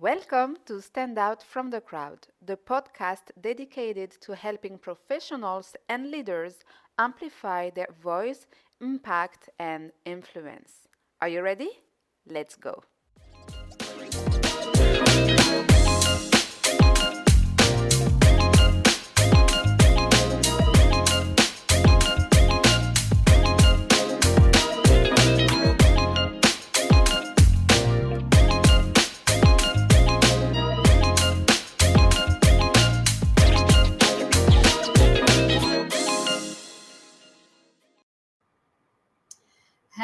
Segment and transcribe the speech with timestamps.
[0.00, 6.62] Welcome to Stand Out from the Crowd, the podcast dedicated to helping professionals and leaders
[7.00, 8.46] amplify their voice,
[8.80, 10.86] impact, and influence.
[11.20, 11.70] Are you ready?
[12.28, 12.84] Let's go.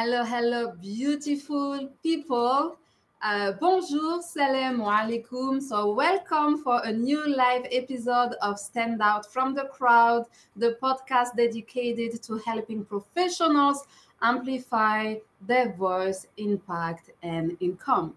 [0.04, 2.76] Hello, hello, beautiful people.
[3.22, 5.62] Uh, bonjour, salam alaikum.
[5.62, 11.36] So, welcome for a new live episode of Stand Out from the Crowd, the podcast
[11.38, 13.86] dedicated to helping professionals
[14.20, 18.12] amplify their voice, impact, and income.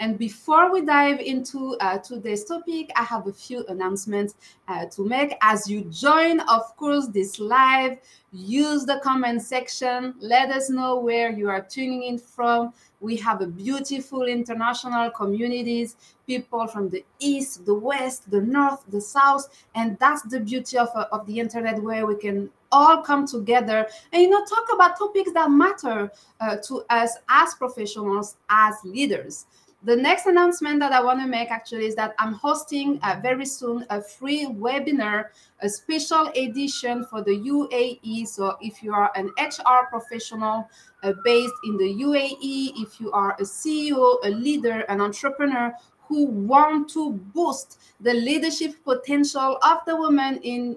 [0.00, 4.34] And before we dive into uh, today's topic, I have a few announcements
[4.66, 5.36] uh, to make.
[5.42, 7.98] As you join, of course, this live,
[8.32, 10.14] use the comment section.
[10.18, 12.72] Let us know where you are tuning in from.
[13.00, 19.02] We have a beautiful international communities, people from the east, the west, the north, the
[19.02, 23.26] south, and that's the beauty of, uh, of the internet, where we can all come
[23.26, 26.08] together and you know talk about topics that matter
[26.40, 29.46] uh, to us as professionals, as leaders
[29.82, 33.46] the next announcement that I want to make actually is that I'm hosting uh, very
[33.46, 35.26] soon a free webinar,
[35.60, 38.28] a special edition for the UAE.
[38.28, 40.68] So if you are an HR professional
[41.02, 45.72] uh, based in the UAE, if you are a CEO, a leader, an entrepreneur
[46.08, 50.76] who want to boost the leadership potential of the woman in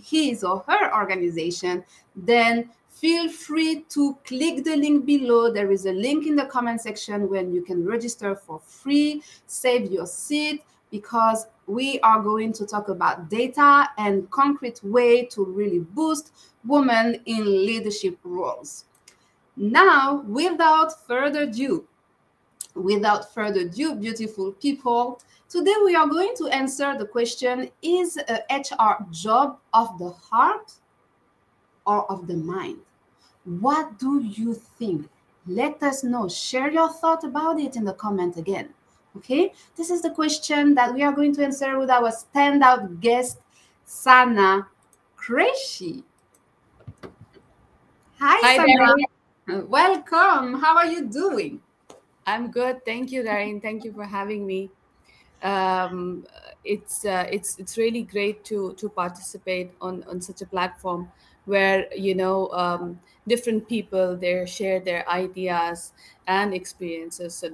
[0.00, 5.52] his or her organization, then feel free to click the link below.
[5.52, 9.90] There is a link in the comment section when you can register for free, save
[9.90, 15.80] your seat because we are going to talk about data and concrete way to really
[15.80, 16.32] boost
[16.64, 18.86] women in leadership roles.
[19.56, 21.86] Now, without further ado,
[22.74, 28.42] without further ado, beautiful people, today we are going to answer the question Is a
[28.50, 30.72] HR job of the heart
[31.86, 32.78] or of the mind?
[33.48, 35.08] What do you think?
[35.46, 36.28] Let us know.
[36.28, 38.68] Share your thought about it in the comment again.
[39.16, 43.38] Okay, this is the question that we are going to answer with our standout guest,
[43.86, 44.68] Sana
[45.16, 46.02] Qureshi.
[48.20, 48.94] Hi, Hi Sana.
[49.46, 49.64] There.
[49.64, 50.60] Welcome.
[50.60, 51.62] How are you doing?
[52.26, 52.84] I'm good.
[52.84, 53.62] Thank you, Darine.
[53.62, 54.68] Thank you for having me.
[55.42, 56.26] Um,
[56.64, 61.10] it's uh, it's it's really great to to participate on on such a platform
[61.48, 65.92] where you know um, different people there share their ideas
[66.26, 67.34] and experiences.
[67.34, 67.50] So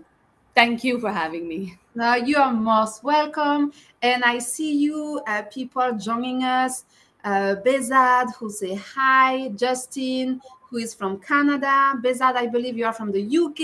[0.54, 1.78] thank you for having me.
[1.94, 3.72] Now you are most welcome.
[4.02, 6.84] And i see you uh, people joining us.
[7.24, 9.48] Uh, bezad who say hi.
[9.50, 11.94] Justin who is from canada.
[12.02, 13.60] Bezad i believe you are from the uk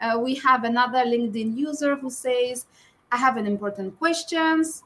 [0.00, 2.66] uh, we have another linkedin user who says
[3.12, 4.82] i have an important questions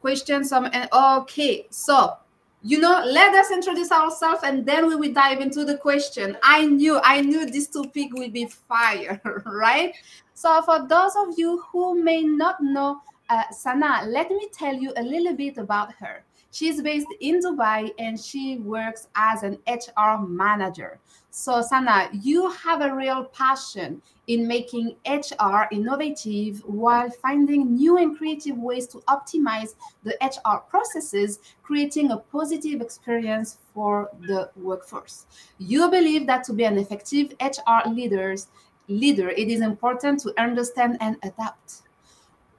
[0.00, 2.16] question some and okay so
[2.66, 6.36] you know let us introduce ourselves and then we will dive into the question.
[6.42, 9.94] I knew i knew this topic will be fire right?
[10.34, 14.92] So for those of you who may not know uh, sana let me tell you
[14.96, 16.24] a little bit about her
[16.56, 18.44] she's based in dubai and she
[18.74, 20.98] works as an hr manager
[21.30, 28.16] so sana you have a real passion in making HR innovative while finding new and
[28.16, 35.26] creative ways to optimize the HR processes, creating a positive experience for the workforce.
[35.58, 38.48] You believe that to be an effective HR leaders,
[38.88, 41.82] leader, it is important to understand and adapt.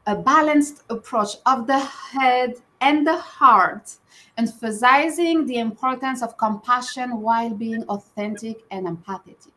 [0.07, 3.97] A balanced approach of the head and the heart,
[4.37, 9.51] emphasizing the importance of compassion while being authentic and empathetic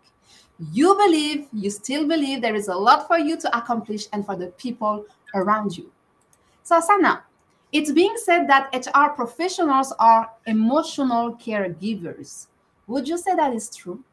[0.72, 4.36] you believe, you still believe there is a lot for you to accomplish and for
[4.36, 5.90] the people around you.
[6.62, 7.24] So, Sana,
[7.72, 12.48] it's being said that HR professionals are emotional caregivers.
[12.86, 14.04] Would you say that is true?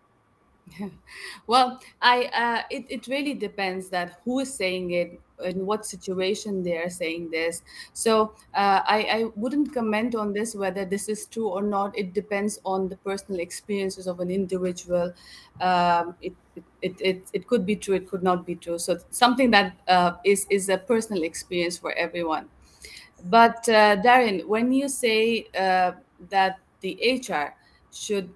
[1.48, 6.64] well, I uh, it, it really depends that who is saying it, in what situation
[6.64, 7.62] they are saying this.
[7.94, 11.98] So uh, I, I wouldn't comment on this whether this is true or not.
[11.98, 15.14] It depends on the personal experiences of an individual.
[15.62, 16.34] Um, it,
[16.82, 18.80] it, it, it could be true, it could not be true.
[18.80, 22.48] So something that uh, is is a personal experience for everyone.
[23.26, 25.94] But uh, Darine, when you say uh,
[26.30, 27.56] that the HR
[27.92, 28.30] should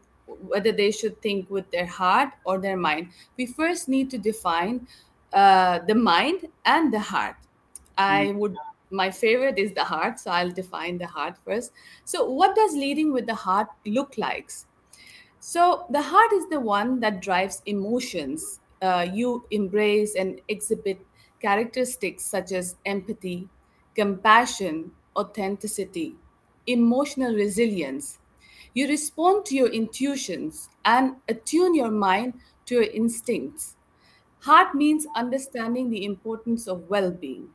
[0.48, 4.88] whether they should think with their heart or their mind, we first need to define
[5.34, 7.36] uh, the mind and the heart
[7.98, 8.36] I mm.
[8.36, 8.58] would
[8.94, 11.72] my favorite is the heart, so I'll define the heart first.
[12.04, 14.52] So, what does leading with the heart look like?
[15.40, 18.60] So, the heart is the one that drives emotions.
[18.82, 21.06] Uh, you embrace and exhibit
[21.40, 23.48] characteristics such as empathy,
[23.96, 26.16] compassion, authenticity,
[26.68, 28.20] emotional resilience.
[28.74, 33.76] You respond to your intuitions and attune your mind to your instincts.
[34.42, 37.50] Heart means understanding the importance of well being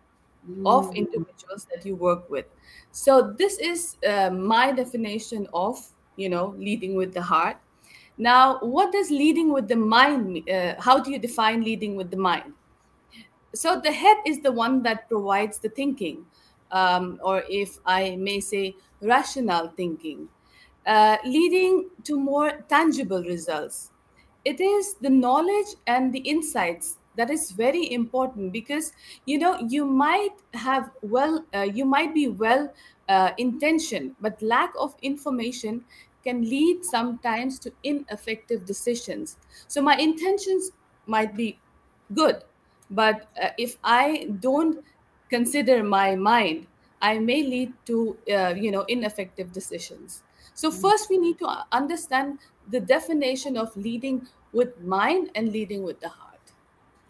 [0.64, 0.96] of mm.
[0.96, 2.46] individuals that you work with.
[2.92, 5.78] So, this is uh, my definition of
[6.16, 7.58] you know leading with the heart.
[8.18, 10.48] Now, what does leading with the mind?
[10.48, 12.54] Uh, how do you define leading with the mind?
[13.54, 16.24] So, the head is the one that provides the thinking,
[16.70, 20.28] um, or if I may say, rational thinking,
[20.86, 23.90] uh, leading to more tangible results.
[24.46, 28.92] It is the knowledge and the insights that is very important because
[29.24, 32.72] you know you might have well uh, you might be well
[33.08, 35.84] uh, intentioned but lack of information
[36.22, 40.70] can lead sometimes to ineffective decisions so my intentions
[41.06, 41.58] might be
[42.14, 42.44] good
[42.90, 44.84] but uh, if i don't
[45.28, 46.66] consider my mind
[47.00, 50.22] i may lead to uh, you know ineffective decisions
[50.54, 50.80] so mm.
[50.82, 52.38] first we need to understand
[52.70, 56.40] the definition of leading with mind and leading with the heart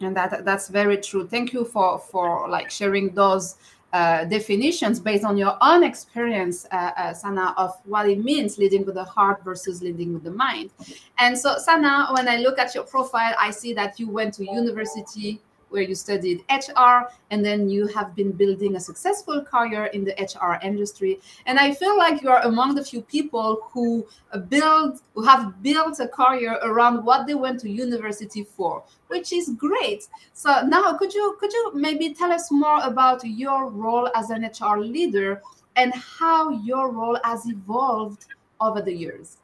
[0.01, 3.55] and that that's very true thank you for for like sharing those
[3.93, 8.85] uh, definitions based on your own experience, uh, uh, Sana, of what it means leading
[8.85, 10.71] with the heart versus leading with the mind.
[11.19, 14.45] And so, Sana, when I look at your profile, I see that you went to
[14.45, 15.39] university
[15.69, 20.13] where you studied HR and then you have been building a successful career in the
[20.13, 21.19] HR industry.
[21.45, 24.07] And I feel like you are among the few people who
[24.49, 29.49] build who have built a career around what they went to university for, which is
[29.57, 30.07] great.
[30.33, 34.43] So now could you could you maybe tell us more about your role as an
[34.45, 35.41] HR leader
[35.75, 38.25] and how your role has evolved
[38.59, 39.37] over the years?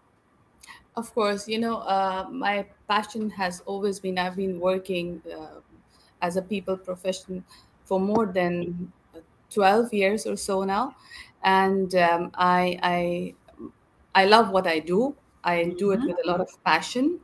[0.96, 5.60] Of course, you know, uh, my passion has always been I've been working uh,
[6.24, 7.44] as a people profession
[7.86, 8.92] for more than
[9.52, 10.96] 12 years or so now.
[11.44, 13.36] And um, I, I
[14.16, 15.16] i love what i do.
[15.44, 17.20] I do it with a lot of passion.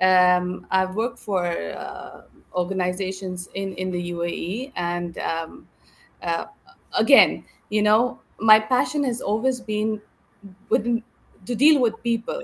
[0.00, 2.22] Um, i've worked for uh,
[2.54, 5.66] organizations in in the uae and um,
[6.22, 6.44] uh,
[6.92, 10.00] again you know my passion has always been
[10.68, 10.84] with,
[11.46, 12.42] to deal with people.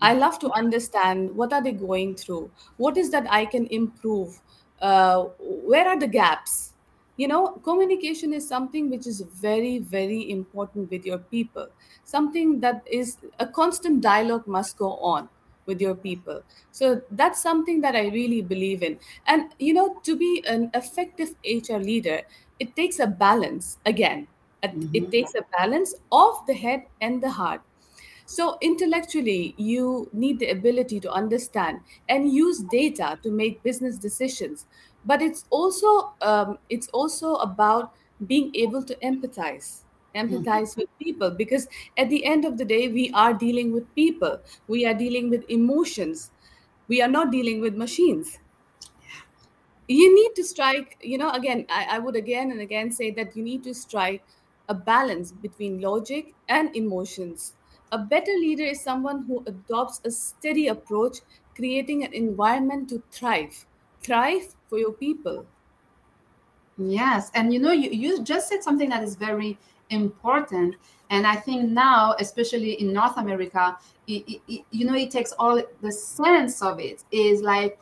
[0.00, 2.50] I love to understand what are they going through?
[2.76, 4.40] What is that i can improve
[4.80, 6.72] uh, where are the gaps?
[7.16, 11.68] You know communication is something which is very very important with your people.
[12.04, 15.28] Something that is a constant dialogue must go on
[15.64, 16.42] with your people.
[16.72, 18.98] So that's something that i really believe in.
[19.26, 22.20] And you know to be an effective hr leader
[22.58, 24.28] it takes a balance again.
[24.64, 24.94] Mm-hmm.
[24.94, 27.60] it takes a balance of the head and the heart
[28.28, 34.66] so, intellectually, you need the ability to understand and use data to make business decisions.
[35.04, 37.92] But it's also um, it's also about
[38.26, 39.82] being able to empathize
[40.16, 40.80] empathize mm-hmm.
[40.80, 41.30] with people.
[41.30, 44.40] Because at the end of the day we are dealing with people.
[44.66, 46.32] We are dealing with emotions.
[46.88, 48.38] We are not dealing with machines.
[49.86, 53.36] You need to strike you know again I, I, would again and again say that
[53.36, 54.24] you need to strike
[54.68, 57.52] a balance between logic and emotions
[57.96, 61.20] a better leader is someone who adopts a steady approach,
[61.54, 63.64] creating an environment to thrive.
[64.02, 65.46] Thrive for your people.
[66.76, 67.30] Yes.
[67.34, 69.56] And you know, you, you just said something that is very
[69.88, 70.76] important.
[71.08, 75.62] And I think now, especially in North America, it, it, you know, it takes all
[75.80, 77.78] the sense of it is like,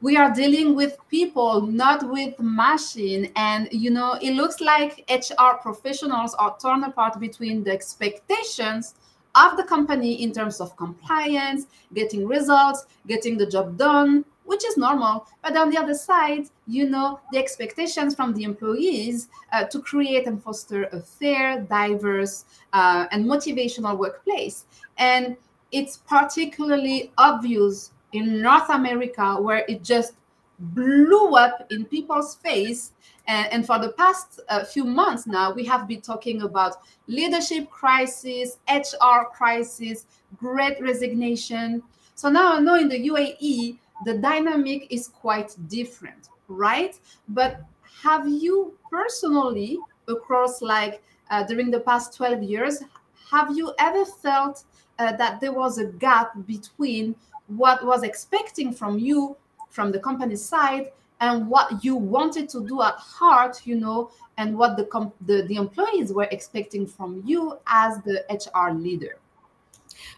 [0.00, 5.56] we are dealing with people not with machine and you know it looks like hr
[5.62, 8.96] professionals are torn apart between the expectations
[9.34, 14.76] of the company in terms of compliance, getting results, getting the job done, which is
[14.76, 15.26] normal.
[15.42, 20.26] But on the other side, you know, the expectations from the employees uh, to create
[20.26, 24.66] and foster a fair, diverse, uh, and motivational workplace.
[24.98, 25.36] And
[25.72, 30.12] it's particularly obvious in North America where it just
[30.58, 32.92] blew up in people's face
[33.26, 36.76] and, and for the past uh, few months now, we have been talking about
[37.06, 41.82] leadership crisis, HR crisis, great resignation.
[42.14, 46.98] So now I know in the UAE, the dynamic is quite different, right?
[47.28, 47.62] But
[48.02, 49.78] have you personally,
[50.08, 52.82] across like uh, during the past 12 years,
[53.30, 54.64] have you ever felt
[54.98, 57.14] uh, that there was a gap between
[57.46, 59.36] what was expecting from you
[59.70, 60.92] from the company side
[61.24, 64.86] and what you wanted to do at heart you know and what the
[65.28, 68.16] the, the employees were expecting from you as the
[68.54, 69.16] hr leader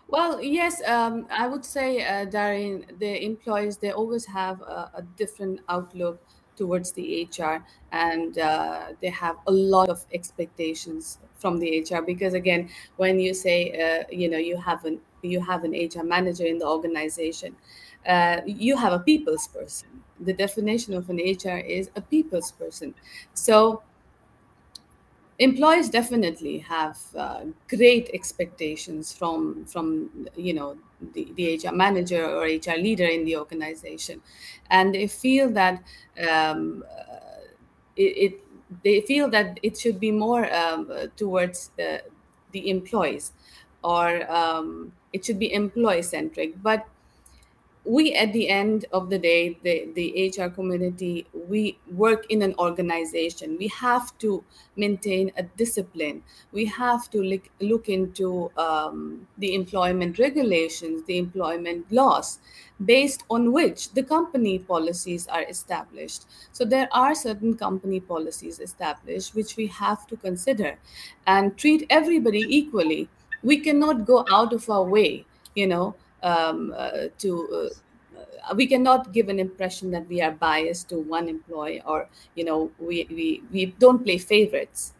[0.08, 5.02] well, yes, um, I would say, uh, Darine, the employees, they always have a, a
[5.16, 6.20] different outlook
[6.56, 12.34] towards the HR and uh, they have a lot of expectations from the HR because
[12.34, 16.46] again, when you say, uh, you know, you have an, you have an HR manager
[16.46, 17.54] in the organization,
[18.06, 19.88] uh, you have a people's person.
[20.20, 22.94] The definition of an HR is a people's person.
[23.34, 23.82] So
[25.38, 30.76] employees definitely have uh, great expectations from from you know
[31.12, 34.22] the, the hr manager or hr leader in the organization
[34.70, 35.82] and they feel that
[36.26, 37.44] um, uh,
[37.96, 38.40] it, it,
[38.82, 41.98] they feel that it should be more um, towards uh,
[42.52, 43.32] the employees
[43.84, 46.86] or um, it should be employee centric but
[47.86, 52.54] we at the end of the day the, the hr community we work in an
[52.58, 53.56] organization.
[53.58, 54.42] We have to
[54.76, 56.22] maintain a discipline.
[56.52, 62.38] We have to look, look into um, the employment regulations the employment laws
[62.84, 66.26] based on which the company policies are established.
[66.52, 70.78] So there are certain company policies established which we have to consider
[71.26, 73.08] and treat everybody equally.
[73.42, 75.24] We cannot go out of our way
[75.54, 75.94] you know
[76.26, 77.70] um, uh, to
[78.50, 82.44] uh, we cannot give an impression that we are biased to one employee or you
[82.44, 84.92] know we, we we don't play favorites.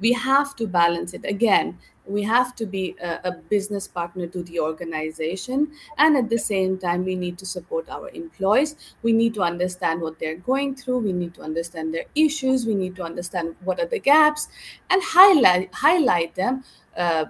[0.00, 1.24] We have to balance it.
[1.24, 5.70] Again we have to be a, a, business partner to the organization.
[5.98, 8.76] And at the same time we need to support our employees.
[9.02, 11.00] We need to understand what they're going through.
[11.00, 12.66] We need to understand their issues.
[12.66, 14.48] We need to understand what are the gaps
[14.90, 16.64] and highlight highlight them
[16.98, 17.26] uh,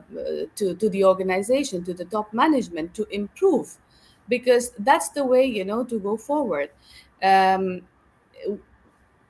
[0.56, 3.76] to, to the organization to the top management to improve
[4.28, 6.70] because that's the way you know to go forward.
[7.22, 7.82] Um,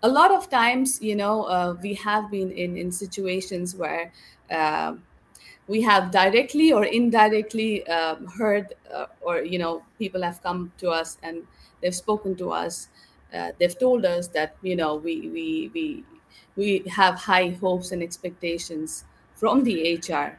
[0.02, 4.12] a lot of times you know uh, we have been in in situations where
[4.50, 4.94] uh,
[5.66, 10.88] we have directly or indirectly um, heard uh, or you know people have come to
[10.88, 11.42] us and
[11.82, 12.88] they've spoken to us
[13.34, 16.04] uh, they've told us that you know we we we
[16.56, 19.04] we have high hopes and expectations
[19.38, 20.38] from the hr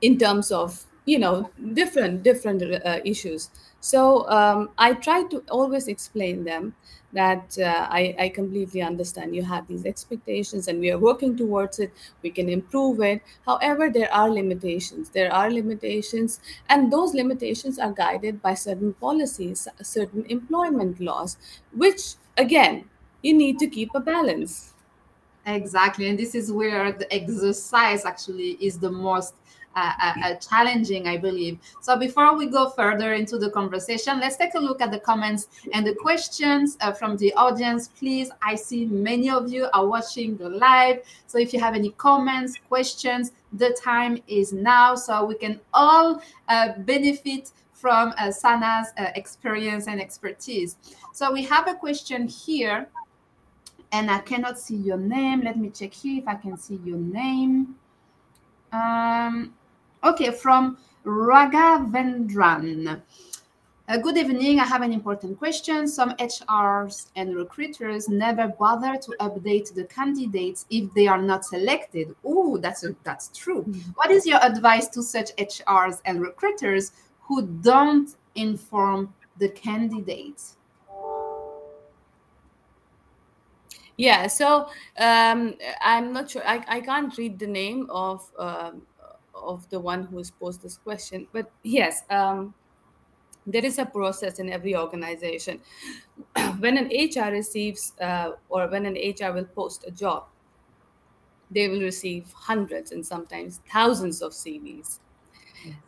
[0.00, 3.50] in terms of you know different different uh, issues.
[3.80, 6.74] So um, i try to always explain them
[7.12, 11.78] that uh, I, I completely understand you have these expectations and we are working towards
[11.78, 11.90] it.
[12.22, 13.22] We can improve it.
[13.46, 15.08] However there are limitations.
[15.10, 21.36] There are limitations and those limitations are guided by certain policies certain employment laws
[21.72, 22.84] which again
[23.22, 24.74] you need to keep a balance
[25.54, 29.34] exactly and this is where the exercise actually is the most
[29.78, 31.58] uh, uh, uh, challenging, I believe.
[31.82, 35.46] So before we go further into the conversation, let's take a look at the comments
[35.72, 37.86] and the questions uh, from the audience.
[37.86, 41.04] Please, I see many of you are watching the live.
[41.28, 46.20] So if you have any comments, questions, the time is now so we can all
[46.48, 50.76] uh, benefit from uh, Sana's experience and expertise.
[51.12, 52.88] So we have a question here
[53.92, 55.42] and I cannot see your name.
[55.42, 57.76] Let me check here if I can see your name.
[58.72, 59.54] Um,
[60.04, 63.02] Okay, from Raghavendran.
[63.88, 64.60] Uh, good evening.
[64.60, 65.88] I have an important question.
[65.88, 72.14] Some HRs and recruiters never bother to update the candidates if they are not selected.
[72.24, 73.62] Oh, that's a, that's true.
[73.62, 73.90] Mm-hmm.
[73.96, 76.92] What is your advice to such HRs and recruiters
[77.22, 80.57] who don't inform the candidates?
[83.98, 86.42] Yeah, so um, I'm not sure.
[86.46, 88.82] I, I can't read the name of um,
[89.34, 91.26] of the one who has posed this question.
[91.32, 92.54] But yes, um,
[93.44, 95.60] there is a process in every organization.
[96.60, 100.26] when an HR receives uh, or when an HR will post a job,
[101.50, 105.00] they will receive hundreds and sometimes thousands of CVs.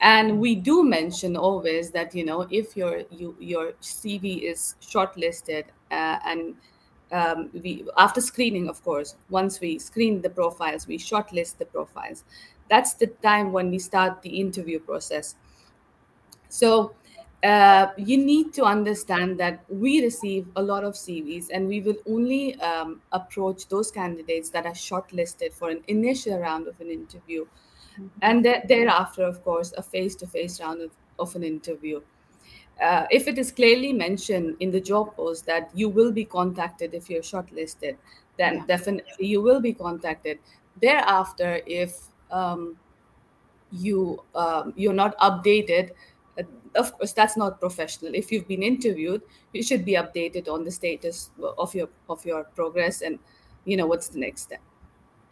[0.00, 5.66] And we do mention always that you know if your you, your CV is shortlisted
[5.92, 6.56] uh, and
[7.12, 12.24] um, we after screening, of course, once we screen the profiles, we shortlist the profiles
[12.70, 15.34] that's the time when we start the interview process
[16.48, 16.94] so
[17.42, 21.96] uh, you need to understand that we receive a lot of CVs and we will
[22.06, 27.46] only um, approach those candidates that are shortlisted for an initial round of an interview.
[27.94, 28.06] Mm-hmm.
[28.20, 32.02] And th- thereafter, of course, a face to face round of, of an interview.
[32.80, 36.94] Uh, if it is clearly mentioned in the job post that you will be contacted
[36.94, 37.96] if you're shortlisted,
[38.38, 38.66] then yeah.
[38.66, 40.38] definitely you will be contacted.
[40.80, 42.76] Thereafter, if um,
[43.70, 45.90] you um, you're not updated
[46.38, 46.42] uh,
[46.74, 49.22] of course that's not professional if you've been interviewed
[49.52, 53.18] you should be updated on the status of your of your progress and
[53.64, 54.60] you know what's the next step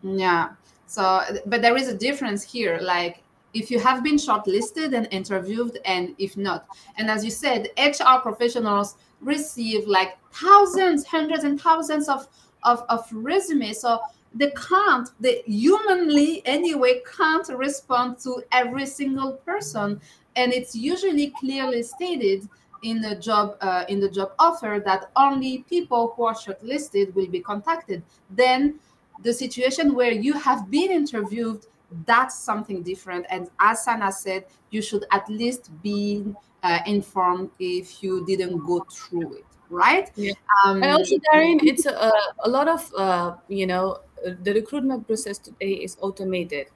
[0.03, 0.51] yeah
[0.87, 3.23] so but there is a difference here like
[3.55, 6.67] if you have been shortlisted and interviewed and if not.
[6.97, 12.29] And as you said hr professionals receive like thousands hundreds and thousands of
[12.65, 13.81] of, of resumes.
[13.81, 14.01] So
[14.35, 20.01] they can't they humanly anyway can't respond to every single person.
[20.37, 22.49] And it's usually clearly stated
[22.83, 27.27] in the job uh, in the job offer that only people who are shortlisted will
[27.27, 28.03] be contacted.
[28.31, 28.79] Then
[29.23, 31.67] the situation where you have been interviewed
[32.07, 33.27] that's something different.
[33.31, 36.25] And as sana said you should at least be
[36.63, 40.11] uh, informed if you didn't go through it right?
[40.17, 40.33] Yeah.
[40.65, 44.01] um, and also Darine it's a, a lot of uh, you know
[44.43, 46.67] the recruitment process today is automated.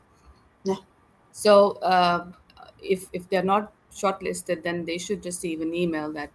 [0.64, 0.76] Yeah.
[1.33, 2.26] So uh,
[2.83, 6.31] if if they're not shortlisted then they should receive an email that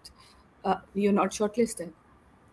[0.65, 1.91] uh, you're not shortlisted.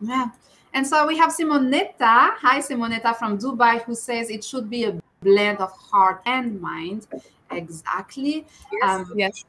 [0.00, 0.28] Yeah.
[0.72, 2.34] And so we have Simonetta.
[2.42, 7.06] Hi, Simonetta from Dubai, who says it should be a blend of heart and mind.
[7.50, 8.46] Exactly.
[8.72, 8.90] Yes.
[8.90, 9.44] Um, yes.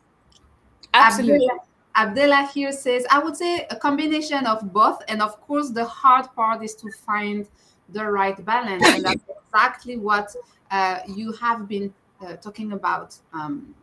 [0.94, 1.50] Absolutely.
[1.96, 5.02] Abdullah, here says, I would say a combination of both.
[5.08, 7.48] And of course, the hard part is to find
[7.90, 8.84] the right balance.
[8.86, 10.36] And that's exactly what
[10.72, 13.74] uh, you have been uh, talking about, um,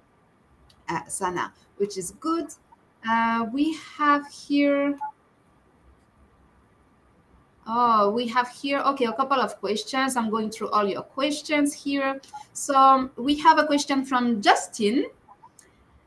[0.89, 2.49] uh, Sana, which is good.
[3.09, 4.99] Uh, we have here
[7.67, 10.17] Oh, we have here, okay, a couple of questions.
[10.17, 12.21] I'm going through all your questions here.
[12.53, 15.07] So we have a question from Justin.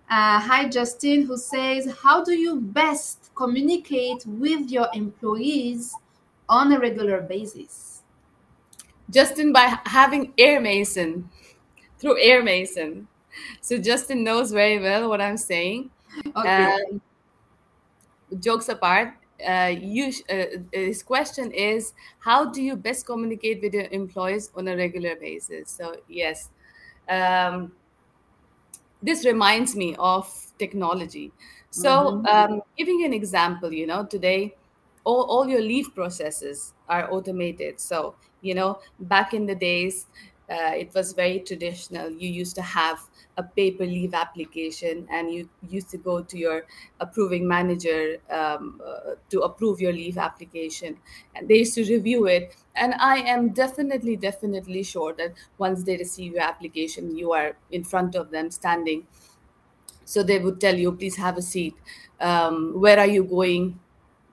[0.10, 5.94] Uh, hi, Justin, who says, How do you best communicate with your employees
[6.50, 8.02] on a regular basis?
[9.10, 11.24] Justin, by having AirMason,
[11.98, 13.06] through AirMason.
[13.62, 15.90] So Justin knows very well what I'm saying.
[16.36, 16.78] Okay.
[16.92, 17.02] Um,
[18.40, 19.16] jokes apart,
[19.48, 24.68] uh, you, uh, his question is how do you best communicate with your employees on
[24.68, 25.70] a regular basis?
[25.70, 26.50] So yes
[27.10, 27.71] um,
[29.02, 31.32] this reminds me of technology.
[31.69, 32.26] So mm-hmm.
[32.26, 34.56] um, giving an example you know today
[35.04, 37.80] all, all your leave processes are automated.
[37.80, 40.08] So you know back in the days
[40.49, 42.10] uh, it was very traditional.
[42.12, 42.99] You used to have
[43.38, 46.65] a paper leave application and you used to go to your
[46.99, 50.97] approving manager um, uh, to approve your leave application.
[51.34, 52.55] And they used to review it.
[52.75, 57.84] And i am definitely definitely sure that once they receive your application you are in
[57.84, 59.08] front of them standing.
[60.05, 61.75] So they would tell you please have a seat.
[62.19, 63.79] Um, where are you going?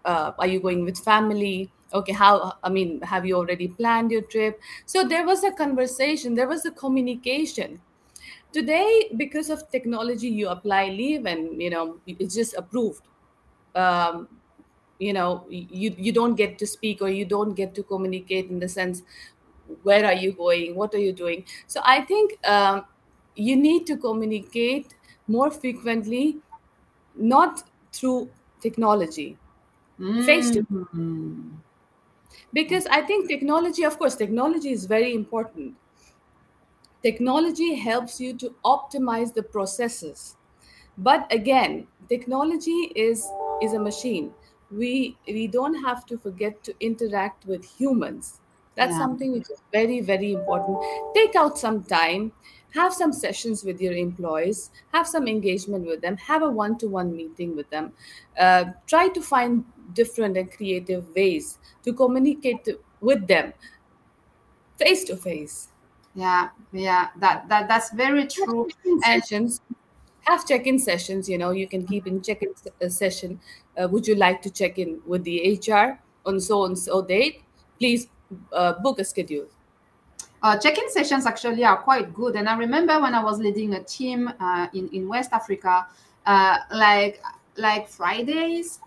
[0.05, 4.23] Uh, are you going with family okay how i mean have you already planned your
[4.23, 4.61] trip?
[4.87, 7.81] So there was a conversation there was a communication.
[8.53, 13.03] Today because of technology you apply leave and you know it's just approved.
[13.75, 14.29] Um,
[14.99, 18.59] you know you you don't get to speak or you don't get to communicate in
[18.59, 19.03] the sense
[19.83, 20.75] where are you going?
[20.75, 21.45] What are you doing?
[21.67, 22.85] So i think um,
[23.35, 24.95] you need to communicate
[25.27, 26.37] more frequently
[27.17, 29.39] not through technology.
[30.25, 31.51] Face to mm-hmm.
[32.53, 35.77] Because i think technology of course technology is very important.
[37.03, 40.37] Technology helps you to optimize the processes.
[40.97, 43.27] But again technology is
[43.63, 44.35] is a machine.
[44.71, 48.41] We we don't have to forget to interact with humans.
[48.77, 48.99] That's Yeah.
[48.99, 50.79] something which is very very important.
[51.15, 52.33] Take out some time
[52.75, 57.55] have some sessions with your employees have some engagement with them have a one-to-one meeting
[57.57, 57.93] with them.
[58.39, 62.69] Uh, try to find different and creative ways to communicate
[63.01, 63.53] with them
[64.79, 65.69] face to face
[66.15, 68.69] Yeah, yeah, that that that's very true.
[68.69, 69.61] check-in And sessions
[70.29, 73.41] have check-in sessions you know you can keep in check-in uh, session
[73.77, 77.43] uh, would you like to check in with the hr on so and so date
[77.79, 78.07] please
[78.53, 79.49] uh, book a schedule
[80.43, 82.35] uh, check-in sessions actually are quite good.
[82.35, 85.87] And I remember when I was leading a team uh, in in West Africa,
[86.27, 87.23] uh, like
[87.57, 88.81] like Fridays.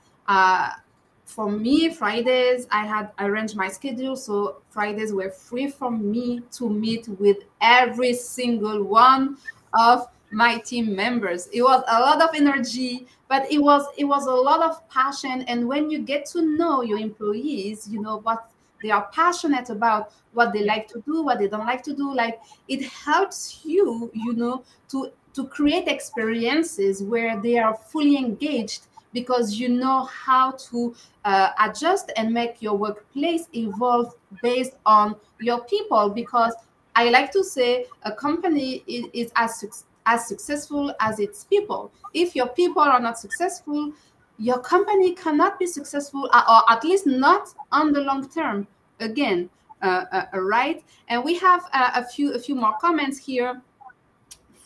[1.25, 6.69] For me, Fridays I had arranged my schedule so Fridays were free for me to
[6.69, 9.37] meet with every single one
[9.73, 11.47] of my team members.
[11.47, 15.41] It was a lot of energy, but it was it was a lot of passion.
[15.43, 18.49] And when you get to know your employees, you know what
[18.81, 22.13] they are passionate about what they like to do what they don't like to do
[22.13, 28.87] like it helps you you know to to create experiences where they are fully engaged
[29.15, 35.63] because you know how to uh, adjust and make your workplace evolve based on your
[35.63, 36.53] people because
[36.95, 41.91] i like to say a company is, is as as successful as its people.
[42.13, 43.91] If your people are not successful,
[44.37, 48.67] your company cannot be successful, or at least not on the long term.
[48.99, 49.49] Again,
[49.81, 50.83] uh, uh, uh right?
[51.07, 53.61] And we have uh, a few a few more comments here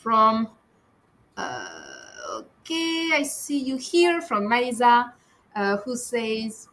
[0.02, 0.50] from.
[1.38, 1.99] Uh,
[2.30, 5.12] okay, I see you here from Maisa,
[5.56, 6.68] uh, who says.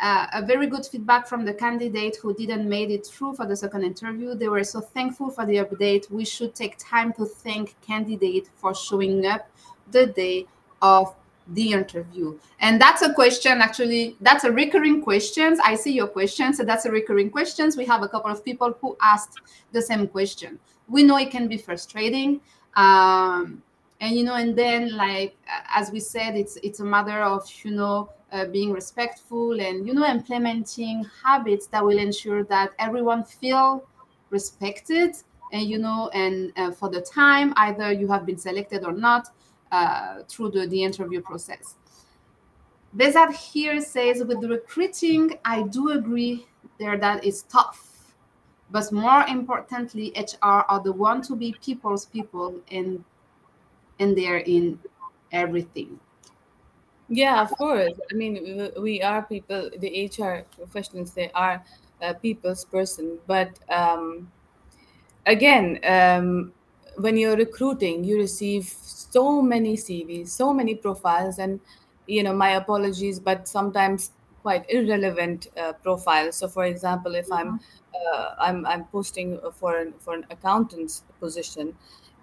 [0.00, 3.54] Uh, a very good feedback from the candidate who didn't made it through for the
[3.54, 4.34] second interview.
[4.34, 6.10] They were so thankful for the update.
[6.10, 9.48] We should take time to thank candidate for showing up
[9.92, 10.46] the day
[10.80, 11.14] of
[11.48, 12.38] the interview.
[12.60, 15.58] And that's a question actually, that's a recurring questions.
[15.64, 16.54] I see your question.
[16.54, 17.76] So that's a recurring questions.
[17.76, 19.38] We have a couple of people who asked
[19.72, 20.58] the same question.
[20.88, 22.40] We know it can be frustrating.
[22.74, 23.62] Um,
[24.02, 25.36] and you know, and then like
[25.72, 29.94] as we said, it's it's a matter of you know uh, being respectful and you
[29.94, 33.86] know implementing habits that will ensure that everyone feel
[34.30, 35.14] respected
[35.52, 39.28] and you know and uh, for the time either you have been selected or not
[39.70, 41.76] uh, through the, the interview process.
[42.96, 46.44] Bezat here says with the recruiting i do agree
[46.78, 48.12] there that is tough
[48.70, 53.02] but more importantly hr are the one to be people's people and
[54.02, 54.78] and they're in
[55.30, 55.98] everything
[57.12, 57.92] yeah, of course.
[58.10, 61.62] I mean, we are people, the HR professionals, they are
[62.00, 63.18] a people's person.
[63.26, 64.32] But um,
[65.26, 66.52] again, um,
[66.96, 71.60] when you're recruiting, you receive so many CVs, so many profiles, and
[72.06, 76.36] you know, my apologies, but sometimes quite irrelevant uh, profiles.
[76.36, 78.14] So, for example, if I'm mm-hmm.
[78.14, 81.76] uh, I'm I'm posting for an for an accountant's position,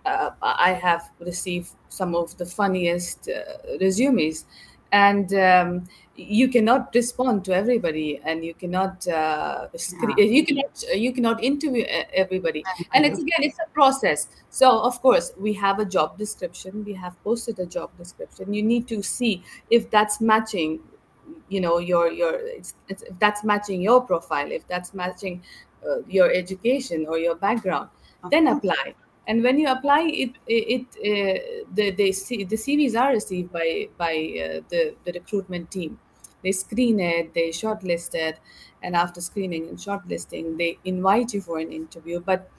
[0.10, 4.46] uh, I have received some of the funniest uh, resumes.
[4.92, 9.68] And um, you cannot respond to everybody and you cannot uh,
[10.18, 10.26] yeah.
[10.26, 12.64] you cannot you cannot interview everybody.
[12.94, 14.28] And it's again it's a process.
[14.50, 16.84] So of course we have a job description.
[16.84, 18.54] We have posted a job description.
[18.54, 20.80] You need to see if that's matching
[21.48, 25.42] you know your your it's, it's, if that's matching your profile if that's matching
[25.88, 27.90] uh, your education or your background
[28.32, 28.94] then apply
[29.30, 32.12] and when you apply it it, uh, the, the
[32.52, 34.14] the cvs are received by by
[34.46, 36.00] uh, the, the recruitment team.
[36.44, 38.40] They screen it they shortlist it
[38.82, 42.20] and after screening and shortlisting they invite you for an interview.
[42.20, 42.50] But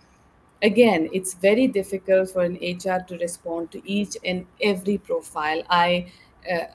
[0.62, 5.62] again it's very difficult for an hr to respond to each and every profile.
[5.68, 6.12] I
[6.50, 6.66] uh,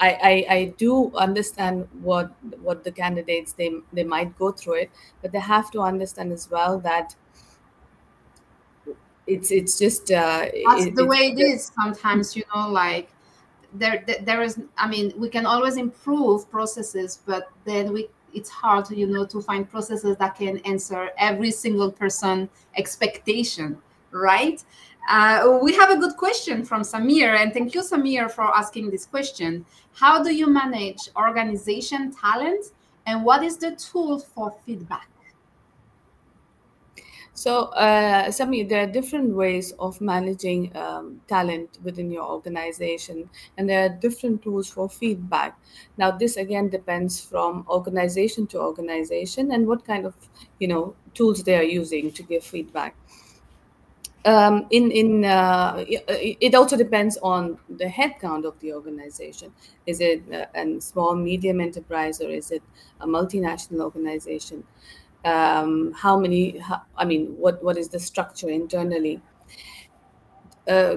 [0.00, 4.90] I, I, I do understand what what the candidates they they might go through it,
[5.22, 7.14] but they have to understand as well that
[9.26, 13.10] it's it's just uh, that's it, the way it is sometimes you know like
[13.72, 18.88] there there is i mean we can always improve processes but then we it's hard
[18.90, 23.80] you know to find processes that can answer every single person expectation
[24.14, 24.64] right?
[25.08, 29.04] Uh, we have a good question from samir and thank you samir for asking this
[29.04, 29.66] question.
[29.92, 32.66] How do you manage organization talent
[33.06, 35.08] and what is the tool for feedback
[37.34, 43.68] so, uh, Sami, there are different ways of managing um, talent within your organization, and
[43.68, 45.58] there are different tools for feedback.
[45.98, 50.14] Now, this again depends from organization to organization and what kind of
[50.60, 52.94] you know tools they are using to give feedback.
[54.24, 59.52] Um, in in uh, it also depends on the headcount of the organization.
[59.86, 60.22] Is it
[60.54, 62.62] a small medium enterprise or is it
[63.00, 64.64] a multinational organization?
[65.24, 69.20] Um, how many how, i mean what what is the structure internally?
[70.68, 70.96] Uh,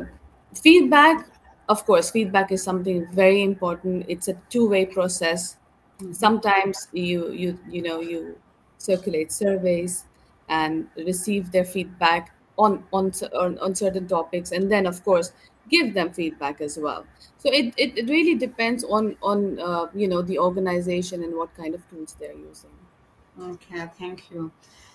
[0.55, 1.27] feedback
[1.69, 4.05] of course feedback is something very important.
[4.07, 5.57] It's a two-way process.
[5.97, 6.13] Mm-hmm.
[6.13, 8.37] sometimes you you you know you
[8.77, 10.05] circulate surveys
[10.47, 15.31] and receive their feedback on on on, on certain topics and then of course
[15.71, 17.03] give them feedback as well.
[17.39, 21.55] So it, it, it really depends on on uh, you know the organization and what
[21.55, 22.77] kind of tools they're using
[23.41, 24.52] Okay, thank you.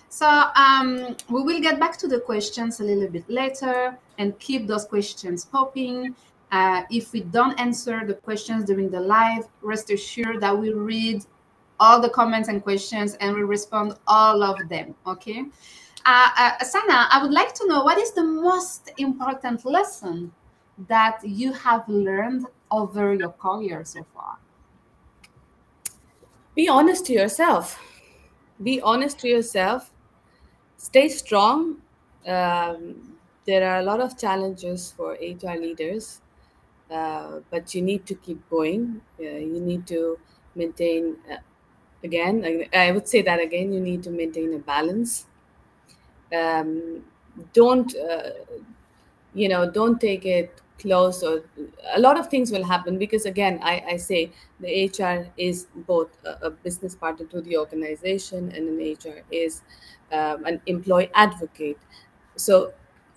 [0.09, 4.67] So um, we will get back to the questions a little bit later and keep
[4.67, 6.15] those questions popping.
[6.51, 11.25] Uh, if we don't answer the questions during the live, rest assured that we read
[11.79, 14.93] all the comments and questions and we respond all of them.
[15.07, 15.45] Okay.
[16.05, 20.31] Uh, uh, Sana, I would like to know what is the most important lesson
[20.87, 24.37] that you have learned over your career so far?
[26.55, 27.79] Be honest to yourself
[28.63, 29.91] be honest to yourself.
[30.77, 31.77] Stay strong.
[32.27, 36.21] Um, there are a lot of challenges for hr leaders
[36.93, 39.01] uh, but you need to keep going.
[39.19, 40.19] Uh, you need to
[40.55, 41.37] maintain uh,
[42.03, 45.25] again I, I, would say that again you need to maintain a balance.
[46.35, 47.03] Um,
[47.53, 48.29] don't uh,
[49.33, 51.43] you know don't take it close or
[51.95, 56.09] a lot of things will happen because again i, I say the hr is both
[56.25, 59.61] a, a business partner to the organization and an hr is
[60.11, 61.79] um, an employee advocate.
[62.35, 62.73] So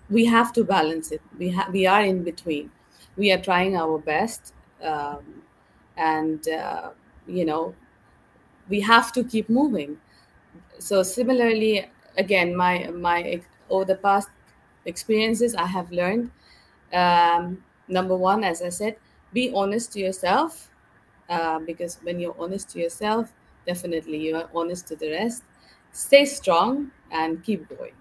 [0.08, 1.20] we have to balance it.
[1.38, 2.70] We have we are in between.
[3.16, 5.42] We are trying our best um,
[5.96, 6.90] and uh,
[7.26, 7.74] you know
[8.68, 9.98] we have to keep moving.
[10.78, 13.40] So similarly again my my
[13.70, 14.28] over the past
[14.86, 16.30] experiences i have learned
[16.92, 18.96] um, number one as i said
[19.32, 20.70] be honest to yourself
[21.28, 23.32] uh, because when you're honest to yourself
[23.66, 25.42] definitely you are honest to the rest
[25.92, 27.92] stay strong and keep going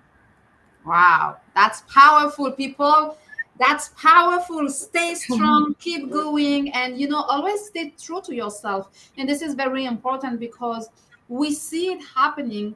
[0.86, 3.18] Wow, that's powerful, people.
[3.58, 4.70] That's powerful.
[4.70, 8.90] Stay strong, keep going, and you know, always stay true to yourself.
[9.18, 10.90] And this is very important because
[11.28, 12.76] we see it happening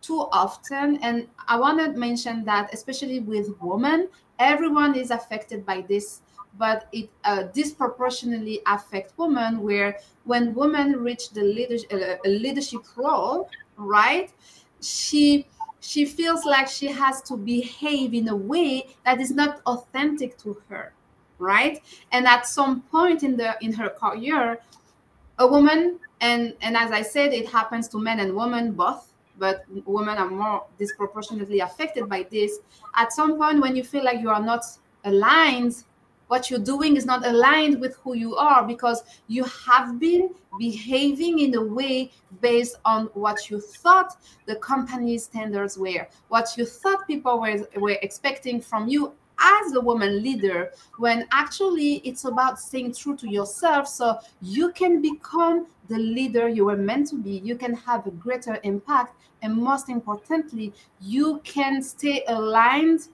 [0.00, 0.98] too often.
[1.02, 4.08] And I want to mention that, especially with women,
[4.38, 6.22] everyone is affected by this,
[6.58, 9.62] but it uh, disproportionately affects women.
[9.62, 14.32] Where when women reach the leadership, uh, leadership role, right,
[14.80, 15.46] she
[15.80, 20.60] she feels like she has to behave in a way that is not authentic to
[20.68, 20.92] her
[21.38, 24.58] right and at some point in the in her career
[25.38, 29.64] a woman and and as i said it happens to men and women both but
[29.86, 32.58] women are more disproportionately affected by this.
[32.94, 34.64] At some point when you feel like you are not
[35.04, 35.84] aligned
[36.28, 41.40] what you're doing is not aligned with who you are because you have been behaving
[41.40, 47.06] in a way based on what you thought the company's standards were, what you thought
[47.06, 52.94] people were, were expecting from you as a woman leader, when actually it's about staying
[52.94, 53.88] true to yourself.
[53.88, 58.10] So you can become the leader you were meant to be, you can have a
[58.10, 63.08] greater impact, and most importantly, you can stay aligned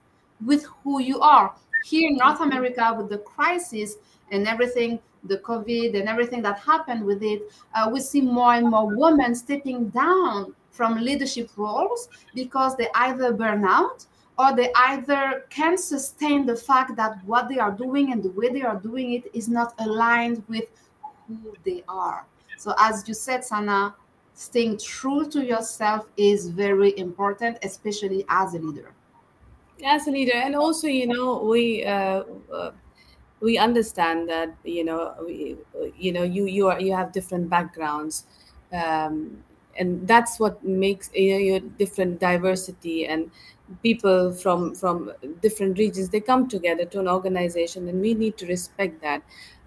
[0.45, 1.55] with who you are.
[1.85, 3.95] Here in North America with the crisis
[4.31, 8.69] and everything, the COVID and everything that happened with it, uh, we see more and
[8.69, 14.05] more women stepping down from leadership roles because they either burn out
[14.37, 18.49] or they either can't sustain the fact that what they are doing and the way
[18.49, 20.65] they are doing it is not aligned with
[21.27, 22.25] who they are.
[22.57, 23.95] So, as you said, Sana,
[24.33, 28.93] staying true to yourself is very important, especially as a leader
[29.83, 32.71] as a leader and also you know we uh, uh,
[33.41, 35.57] we understand that you know we,
[35.97, 38.25] you know you you are you have different backgrounds
[38.73, 39.43] um,
[39.77, 43.29] and that's what makes you know your different diversity and
[43.83, 45.11] people from from
[45.41, 49.21] different regions they come together to an organization and we need to respect that.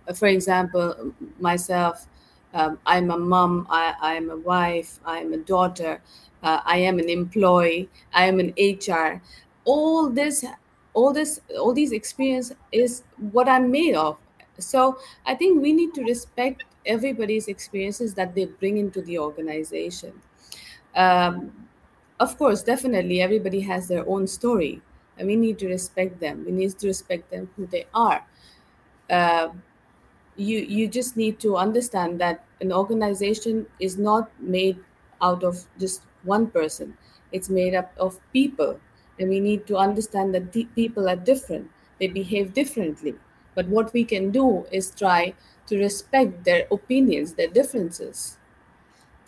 [0.08, 2.06] Uh, for example myself
[2.54, 6.00] um, i'm a mom I, i'm a wife i'm a daughter
[6.42, 9.20] uh, i am an employee i am an hr
[9.64, 10.44] all this
[10.94, 14.16] all this all these experience is what i'm made of.
[14.58, 20.12] So i think we need to respect everybody's experiences that they bring into the organization.
[20.96, 21.52] Um,
[22.18, 24.82] of course definitely everybody has their own story
[25.16, 26.44] and we need to respect them.
[26.44, 28.24] We need to respect them who they are.
[29.10, 29.50] Uh,
[30.36, 34.78] you you just need to understand that an organization is not made
[35.20, 36.96] out of just one person.
[37.32, 38.80] It's made up of people
[39.18, 41.70] and we need to understand that people are different.
[41.98, 43.14] They behave differently
[43.54, 45.34] but what we can do is try
[45.66, 48.38] to respect their opinions their differences.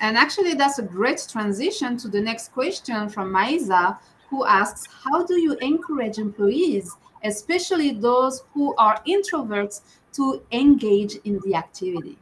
[0.01, 3.99] And actually that's a great transition to the next question from Maiza
[4.31, 11.39] who asks how do you encourage employees especially those who are introverts to engage in
[11.45, 12.17] the activity?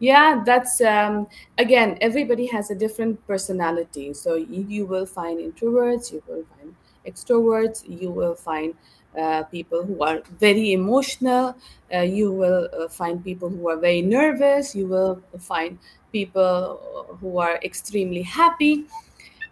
[0.00, 1.28] Yeah that's um,
[1.58, 4.12] again everybody has a different personality.
[4.12, 6.74] So you, you will find introverts you will find
[7.06, 8.74] extroverts you will find
[9.18, 11.56] uh, people who are very emotional
[11.94, 15.78] uh, you will uh, find people who are very nervous you will find
[16.12, 18.84] people who are extremely happy.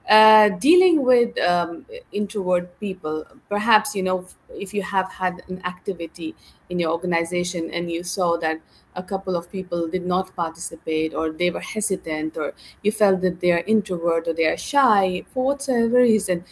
[0.08, 6.34] Uh, dealing with um, introvert people perhaps you know if you have had an activity
[6.70, 8.60] in your organization and you saw that
[8.96, 13.38] a couple of people did not participate or they were hesitant or you felt that
[13.40, 16.44] they are introvert or they are shy for whatsoever reason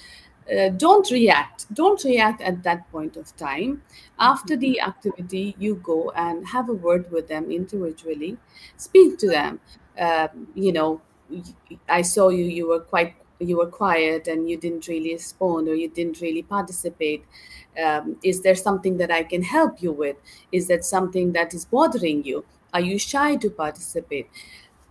[0.51, 3.83] uh, don't react don't react at that point of time.
[4.19, 4.89] After the mm-hmm.
[4.89, 8.37] activity you go and have a word with them individually.
[8.77, 9.61] Speak to them.
[9.99, 11.01] Uh, you know
[11.89, 15.75] i saw you you were quite you were quiet and you didn't really respond or
[15.75, 17.25] you didn't really participate.
[17.83, 20.17] Um, is there something that i can help you with?
[20.53, 22.45] Is that something that is bothering you?
[22.75, 24.29] Are you shy to participate?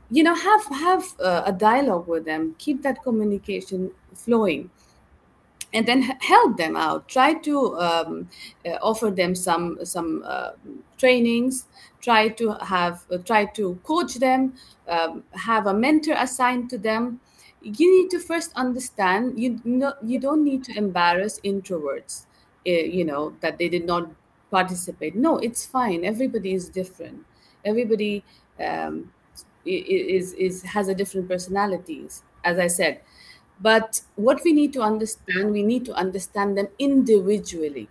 [0.09, 2.55] You know have have uh, a dialogue with them.
[2.57, 4.71] Keep that communication flowing
[5.73, 7.08] and then help them out.
[7.08, 8.29] Try to um,
[8.65, 10.51] uh, offer them some some uh,
[10.97, 11.65] trainings.
[12.01, 14.53] Try to have uh, try to coach them
[14.88, 17.19] um, have a mentor assigned to them.
[17.62, 22.25] You need to first understand you know you don't need to embarrass introverts
[22.67, 24.10] uh, you know that they did not
[24.51, 25.15] participate.
[25.15, 26.05] No it's fine.
[26.05, 27.25] Everybody is different.
[27.65, 28.23] Everybody
[28.60, 29.12] um,
[29.65, 32.23] is is has a different personalities.
[32.43, 33.01] As i said
[33.61, 37.89] but what we need to understand, we need to understand them individually.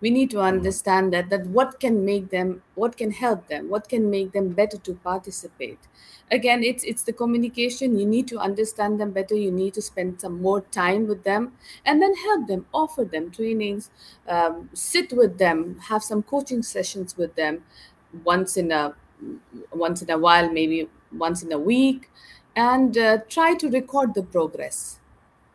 [0.00, 3.88] We need to understand that that what can make them, what can help them, what
[3.88, 5.78] can make them better to participate.
[6.30, 7.98] Again, it's it's the communication.
[7.98, 9.34] You need to understand them better.
[9.34, 11.52] You need to spend some more time with them,
[11.86, 13.90] and then help them, offer them trainings,
[14.28, 17.64] um, sit with them, have some coaching sessions with them,
[18.24, 18.94] once in a
[19.72, 22.10] once in a while, maybe once in a week,
[22.56, 25.00] and uh, try to record the progress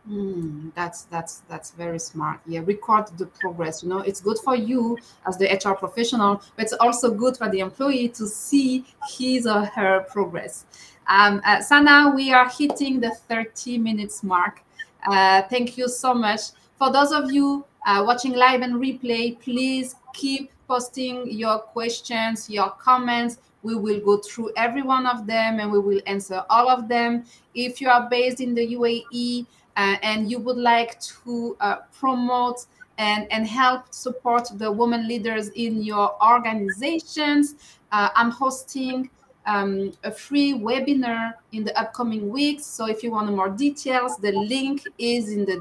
[0.09, 2.39] Mm, that's that's that's very smart.
[2.47, 3.83] Yeah, record the progress.
[3.83, 7.47] You know, it's good for you as the HR professional, but it's also good for
[7.47, 10.65] the employee to see his or her progress.
[11.07, 14.63] Um, uh, Sana, we are hitting the 30 minutes mark.
[15.05, 16.41] Uh, thank you so much.
[16.77, 22.71] For those of you uh, watching live and replay, please keep posting your questions, your
[22.71, 26.87] comments we will go through every one of them and we will answer all of
[26.87, 27.25] them.
[27.53, 29.45] If you are based in the UAE
[29.75, 32.65] uh, and you would like to uh, promote
[32.97, 37.55] and, and help support the women leaders in your organizations,
[37.91, 39.09] uh, I'm hosting
[39.45, 42.65] um, a free webinar in the upcoming weeks.
[42.65, 45.59] So if you want more details, the link is in the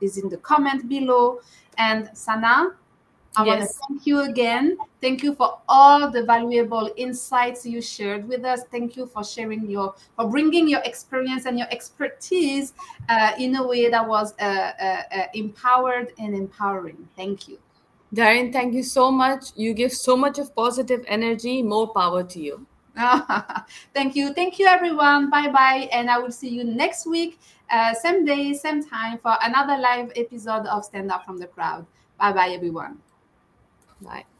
[0.00, 1.40] is in the comment below.
[1.78, 2.74] And Sana,
[3.36, 3.58] I yes.
[3.58, 4.76] want to thank you again.
[5.00, 8.60] Thank you for all the valuable insights you shared with us.
[8.70, 12.74] Thank you for sharing your, for bringing your experience and your expertise
[13.08, 17.08] uh, in a way that was uh, uh, uh empowered and empowering.
[17.16, 17.58] Thank you.
[18.12, 19.56] Darine, thank you so much.
[19.56, 21.62] You give so much of positive energy.
[21.62, 22.66] More power to you.
[23.94, 24.34] thank you.
[24.34, 25.30] Thank you, everyone.
[25.30, 25.88] Bye bye.
[25.92, 27.40] And I will see you next week,
[27.70, 31.86] uh, same day, same time, for another live episode of Stand Out from the Crowd.
[32.18, 32.98] Bye bye, everyone.
[34.02, 34.31] Bye.